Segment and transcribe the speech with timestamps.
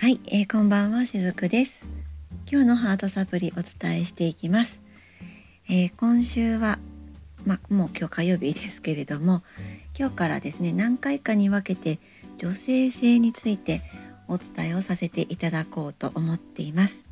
[0.00, 1.78] はい、えー、こんばんはしずくです。
[2.50, 4.80] 今日のハートサプリお伝えしていきます、
[5.68, 6.78] えー、今週は
[7.44, 9.42] まあ、もう今日火曜日ですけれども
[9.98, 11.98] 今日からですね何回かに分けて
[12.38, 13.82] 女性性について
[14.26, 17.04] お伝えをさせていただこうと思っています、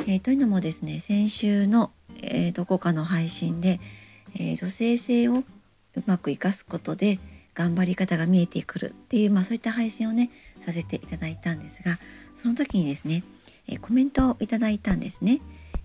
[0.00, 3.80] えー、というのもですね先週の、えどこかの配信で、
[4.38, 5.44] え女性性をう
[6.04, 7.20] まく生かすことで
[7.54, 11.98] 頑張り方が見えてくるっていう、まあ、そういった配信をねさせていただいたんですが
[12.34, 13.22] その時にですね、
[13.68, 15.40] えコメントをいただいたんですね。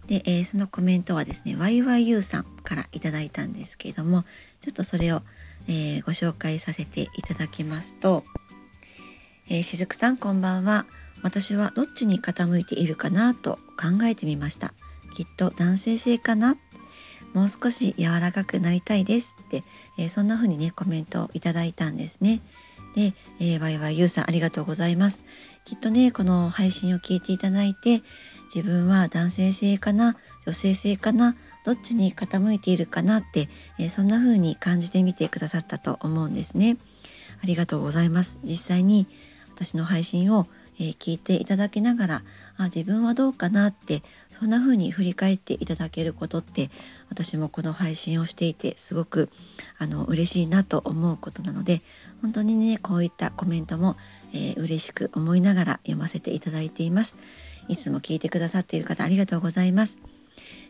[0.08, 4.24] で、え、そのコメントはですね YYU さんからいただいたんですけれども
[4.62, 5.22] ちょっとそれを、
[5.68, 8.24] え、ご紹介させていただきますと、
[9.50, 10.86] えー、しずくさんこんばんは
[11.22, 14.74] 私はどっちに傾いているかなと考えてみました
[15.14, 16.58] きっと男性性かな
[17.34, 19.64] もう少し柔らかくなりたいですって、
[19.98, 22.42] えー、そんな風にねコメントをいただいたんですね。
[22.96, 25.24] で、えー、ワイワイユーさんありがとうございます。
[25.66, 28.02] きっとねこの配信を聞いていただいて
[28.54, 36.78] 自分は男性性かな女性性かなどっちに傾いているかなって、えー、そんな風に感じてみてくださったと思うんですね。
[37.44, 38.38] ありがとうございます。
[38.44, 39.08] 実際に
[39.54, 40.48] 私の配信を
[40.80, 42.24] えー、聞いていただきながら
[42.58, 46.70] あ自分はどうかなってそんな風に振り返っていただけることって
[47.10, 49.30] 私もこの配信をしていてすごく
[49.78, 51.82] あの嬉しいなと思うことなので
[52.22, 53.98] 本当にねこういったコメントも、
[54.34, 57.16] えー、嬉しく思いながら読ませていただいています。
[57.68, 59.98] いつも聞いてくださっている方ありがとうございます。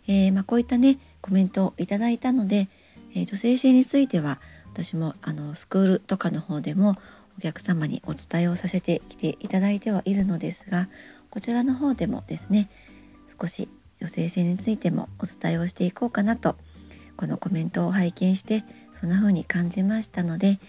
[0.08, 2.70] えー、まあ、こういったねコメントをいただいたので、
[3.14, 4.40] え女性性については
[4.74, 6.98] 私もあのスクールとかの方でも
[7.38, 10.90] お客様にお伝えをさせてきていただいてはいるのですが
[11.30, 12.70] こちらの方でもですね
[13.40, 16.56] 少し女性性についてもお伝えをしていこうかなと
[17.16, 18.64] このコメントを拝見して
[19.00, 20.60] そんな風に感じましたので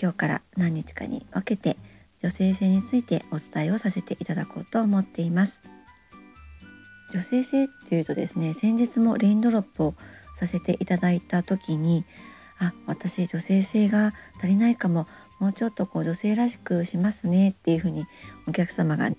[0.00, 1.76] 今日から何日かに分けて
[2.22, 5.62] 女性性についてお伝えをさせていただこうと思っています。
[7.12, 9.94] 女性性っていうとですね先日もレインドロップを
[10.34, 12.04] させていただいた時に
[12.58, 15.08] あ私女性性が足りないかも
[15.40, 18.06] もうちょっとこう女性らしくしますねっていうふうに
[18.46, 19.10] お客様が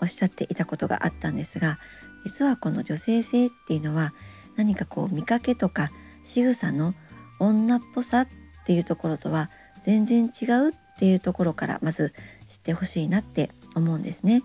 [0.00, 1.78] おっしゃっていたことがあったんですが
[2.24, 4.12] 実はこの女性性っていうのは
[4.56, 5.90] 何かこう見かけとか
[6.24, 6.94] 仕草の
[7.40, 8.28] 女っぽさっ
[8.66, 9.50] ていうところとは
[9.84, 12.14] 全然違うっていうところからまず
[12.46, 14.42] 知ってほしいなって思うんですね。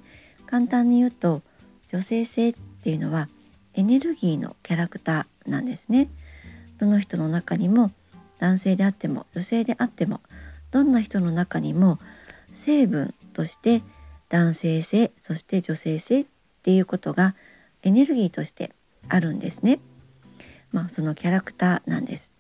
[0.48, 1.42] 簡単に言うと
[1.88, 3.30] 女性性っていうのは
[3.76, 6.10] エネルギーのキャラクターなんですね。
[6.80, 7.92] どの人の中にも
[8.40, 10.22] 男性であっても女性であっても
[10.72, 12.00] どんな人の中にも
[12.54, 13.84] 成分として
[14.30, 16.26] 男性性そして女性性っ
[16.64, 17.36] ていうことが
[17.84, 18.72] エネルギーとして
[19.08, 19.80] あるんですね。
[20.72, 22.32] まあそのキャラクターなんです。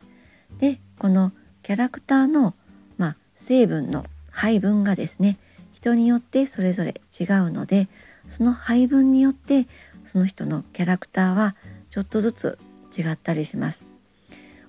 [0.59, 1.31] でこの
[1.63, 2.53] キャラクターの、
[2.97, 5.37] まあ、成分の配分がですね
[5.73, 7.87] 人によってそれぞれ違うので
[8.27, 9.67] その配分によって
[10.05, 11.55] その人のキャラクターは
[11.89, 12.59] ちょっとずつ
[12.97, 13.85] 違ったりします。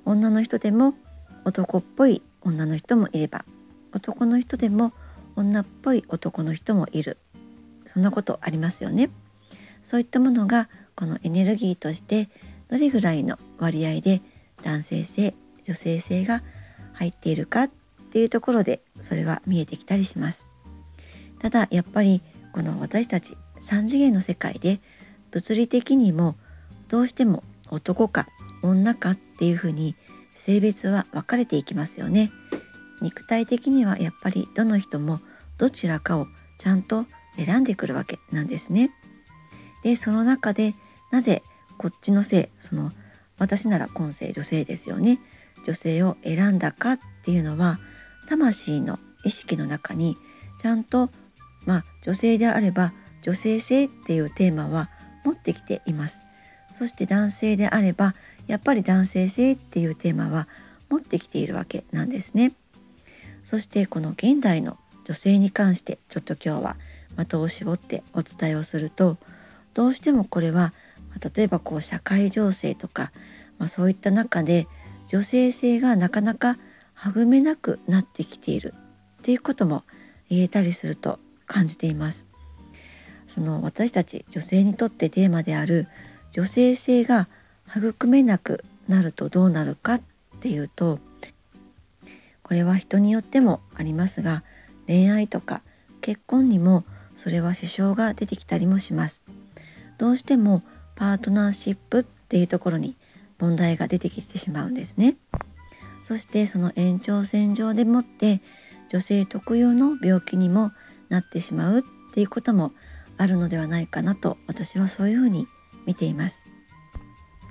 [0.05, 0.95] 女の人でも
[1.51, 3.45] 男っぽい女の人もいれば
[3.93, 4.93] 男の人でも
[5.35, 7.17] 女っぽい男の人もいる。
[7.87, 9.11] そんなことありますよね。
[9.83, 12.29] そういったものがこのエネルギーとして
[12.69, 14.23] どれぐらいの割合で
[14.63, 15.35] 男性性
[15.65, 16.45] 女性性が
[16.93, 17.71] 入っているかっ
[18.13, 20.49] ていうところでそれは見えてきたりします。
[21.41, 22.23] ただやっぱり
[22.53, 24.79] この私たち3次元の世界で
[25.33, 26.37] 物理的にも
[26.87, 28.29] どうしても男か
[28.63, 29.97] 女かっていうふうに
[30.41, 32.33] 性別は分かれていきますよね。
[33.03, 35.21] 肉体的にはやっぱりどの人も
[35.59, 36.27] どちらかを
[36.59, 37.05] ちゃんと
[37.37, 38.91] 選んでくるわけなんですね。
[39.85, 40.75] でその中で
[41.13, 41.43] なぜ
[41.77, 42.91] こっちの性その
[43.39, 45.21] 私なら今世女性ですよね。
[45.67, 47.79] 女性を選んだかっていうのは
[48.27, 50.17] 魂の意識の中に
[50.59, 51.11] ちゃんと
[51.67, 54.89] まあ女性であれば女性性っていうテーマは
[55.23, 56.23] 持ってきています。
[56.79, 58.15] そして男性であれば
[58.51, 60.49] やっぱり男性性っていうテーマは
[60.89, 62.53] 持ってきているわけなんですね。
[63.45, 66.77] そしてこの現代の女性に関してちょっと今日は
[67.17, 69.19] 的を絞ってお伝えをすると
[69.73, 70.73] どうしてもこれは
[71.35, 73.13] 例えばこう社会情勢とか、
[73.59, 74.67] まあ、そういった中で
[75.07, 76.59] 女性性がなかなか
[77.01, 78.75] 育めなくなってきている
[79.21, 79.85] っていうことも
[80.29, 82.25] 言えたりすると感じています。
[83.29, 85.87] その私たち女性にとってテーマである
[86.33, 87.29] 女性性が
[87.75, 90.01] 育めなくなるとどうなるかっ
[90.41, 90.99] ていうと
[92.43, 94.43] これは人によってもありますが
[94.87, 95.63] 恋愛とか
[96.01, 96.85] 結婚にも
[97.15, 99.23] それは支障が出てきたりもします
[99.99, 100.63] どうしても
[100.97, 102.97] パートナーシップっていうところに
[103.39, 105.17] 問題が出てきてしまうんですね
[106.03, 108.41] そしてその延長線上でもって
[108.89, 110.73] 女性特有の病気にも
[111.09, 111.83] なってしまうっ
[112.13, 112.73] ていうことも
[113.17, 115.47] あるのではないかなと私はそういうふうに
[115.87, 116.50] 見ています。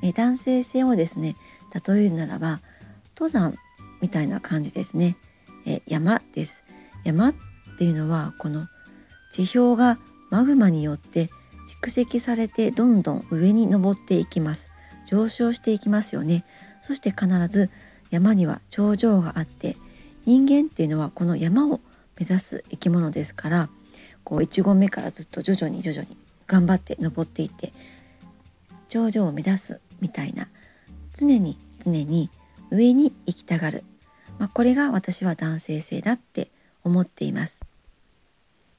[0.01, 1.35] え男性性をですね
[1.85, 2.61] 例えるならば
[3.15, 3.57] 登山
[4.01, 5.17] みたいな感じですね。
[5.65, 6.63] え山です。
[7.03, 7.33] 山っ
[7.77, 8.67] ていうのはこの
[9.31, 9.99] 地表が
[10.29, 11.29] マグマによって
[11.81, 14.67] 蓄積されてどんどん上に登っていきます。
[15.05, 16.45] 上昇していきますよね。
[16.81, 17.69] そして必ず
[18.09, 19.77] 山には頂上があって
[20.25, 21.81] 人間っていうのはこの山を
[22.17, 23.69] 目指す生き物ですから
[24.23, 26.17] こう1合目からずっと徐々に徐々に
[26.47, 27.73] 頑張って登っていって
[28.87, 30.47] 頂上を目指すみたいな
[31.13, 32.29] 常に常に
[32.71, 33.83] 上に行きたがる、
[34.37, 36.51] まあ、これが私は男性性だって
[36.83, 37.61] 思っています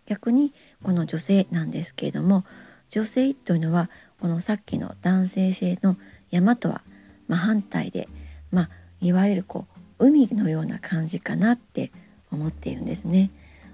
[0.06, 0.52] 逆に
[0.82, 2.44] この女性なんですけれども
[2.88, 3.90] 女性というのは
[4.20, 5.96] このさっきの男性性の
[6.30, 6.82] 山とは
[7.28, 8.08] 真反対で、
[8.50, 8.70] まあ、
[9.00, 9.66] いわゆるこ
[9.98, 11.92] う海のような感じかなって
[12.32, 13.30] 思っているんですね。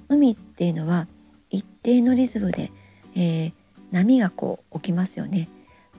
[0.08, 1.06] 海っていうのは
[1.50, 2.70] 一定のリズムで、
[3.14, 3.52] えー、
[3.92, 5.48] 波がこう起きますよね。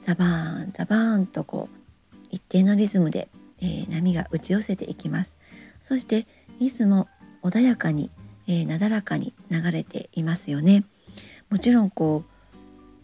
[0.08, 3.28] ザバーンザバーンとこう一定のリズムで、
[3.60, 5.36] えー、波が打ち寄せていきます。
[5.82, 6.28] そして
[6.62, 7.08] リズム
[7.44, 8.10] 穏やかに、
[8.48, 10.86] えー、なだらかに流れていますよね。
[11.50, 12.58] もちろんこう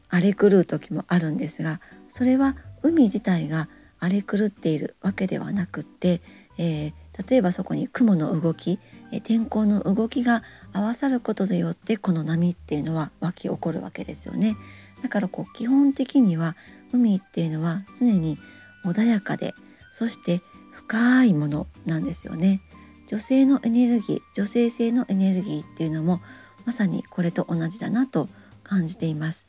[0.07, 3.67] 荒れ狂う時もあるんですがそれは海自体が
[3.99, 6.21] 荒れ狂っているわけではなくって、
[6.57, 8.79] えー、例えばそこに雲の動き、
[9.11, 14.55] え天候の動きが合わさることによってこの波っていうのは湧き起こるわけですよね。
[15.03, 16.55] だからこう基本的には
[16.93, 18.39] 海っていうのは常に
[18.85, 19.53] 穏やかで
[19.91, 20.41] そして
[20.71, 22.61] 深いものなんですよね。
[23.07, 26.21] 女性のエネルギー女性性のエネルギーっていうのも
[26.65, 28.29] まさにこれと同じだなと
[28.63, 29.45] 感じています。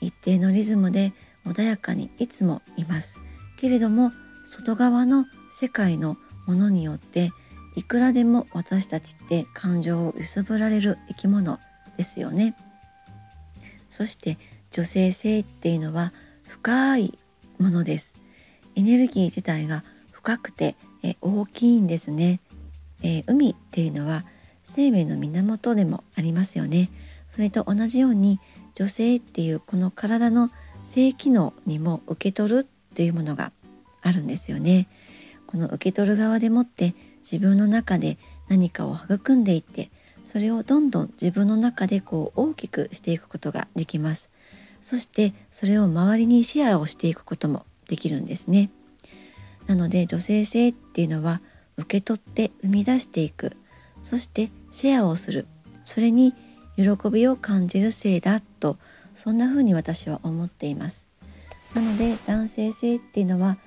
[0.00, 1.12] 一定のリズムで
[1.46, 3.18] 穏やかにいつもいます。
[3.56, 4.12] けれども
[4.44, 7.30] 外側の世界のものによって
[7.76, 11.60] いくらでも私たちって感情を揺すぶられる生き物
[11.96, 12.56] ですよね。
[13.88, 14.38] そして
[14.72, 16.12] 女性性っていうのは
[16.48, 17.18] 深い
[17.58, 18.14] ものです。
[18.74, 22.40] エネルギー自体が深くてえ大きいんですね、
[23.02, 24.24] えー、海っていうのは
[24.64, 26.90] 生命の源でもありますよね。
[27.28, 28.40] それと同じように
[28.74, 30.50] 女性っていうこの体の
[30.86, 33.52] 性機能にも受け取るっていうものが
[34.02, 34.88] あるんですよね。
[35.46, 38.18] この受け取る側でもって自分の中で
[38.48, 39.90] 何かを育んでいって
[40.24, 44.30] それをどんどん自分の中でこう大きくしていくことができます。
[44.82, 48.70] そしてそれを周りにシェアをしていくこともできるんですね。
[49.66, 51.40] なので女性性っていうのは
[51.76, 53.56] 受け取って生み出していく。
[54.00, 55.46] そしてシェアをする。
[55.84, 56.34] それに
[56.76, 58.76] 喜びを感じる性だと。
[59.14, 61.06] そんな風に私は思っています。
[61.74, 63.58] なので男性性っていうのは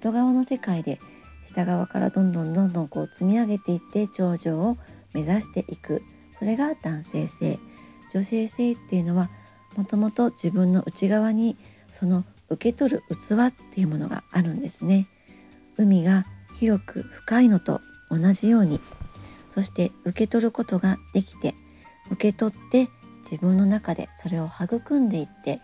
[0.00, 0.98] 外側の世界で
[1.46, 4.76] 下側からどんどんどんどんこう積み上げていって頂上を
[5.12, 6.02] 目指していく。
[6.36, 7.58] それが男性性。
[8.10, 9.30] 女性性っていうのは
[9.76, 11.56] もともと自分の内側に
[11.92, 15.08] その受け取る器っていうものがあるんですね
[15.76, 16.26] 海が
[16.58, 17.80] 広く深いのと
[18.10, 18.80] 同じように
[19.48, 21.54] そして受け取ることができて
[22.10, 22.88] 受け取って
[23.20, 25.60] 自分の中でそれを育んでいって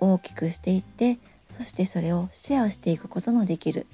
[0.00, 3.86] 大きくしていってそしてそれをシェアしていくことのできる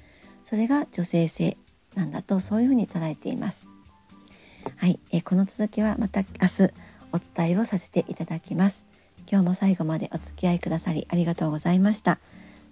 [0.43, 1.57] それが女性性
[1.95, 3.67] なんだとそういうふうに捉えています。
[4.77, 6.73] はい、えー、この続きはまた明日
[7.11, 8.88] お伝えをさせていただきます。
[9.31, 12.19] 今日も最後までお付き合いくださりありがとうございました。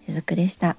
[0.03, 0.75] しずくでした。